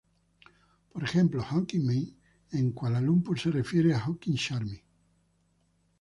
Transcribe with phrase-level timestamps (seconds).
[0.91, 2.15] Por ejemplo, "hokkien mee"
[2.57, 4.83] en Kuala Lumpur se refiere a "hokkien char mee".